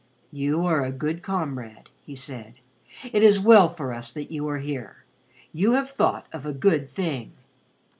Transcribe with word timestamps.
"You 0.31 0.65
are 0.65 0.83
a 0.83 0.91
good 0.91 1.21
comrade," 1.21 1.89
he 2.03 2.15
said. 2.15 2.55
"It 3.13 3.21
is 3.21 3.39
well 3.39 3.71
for 3.71 3.93
us 3.93 4.11
that 4.13 4.31
you 4.31 4.49
are 4.49 4.57
here. 4.57 5.03
You 5.53 5.73
have 5.73 5.91
thought 5.91 6.25
of 6.33 6.43
a 6.43 6.53
good 6.53 6.89
thing." 6.89 7.33